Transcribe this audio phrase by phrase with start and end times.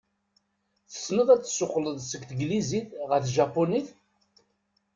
[0.91, 3.87] Tessneḍ ad d-tessuqled seg teglizit ɣer tjapunit?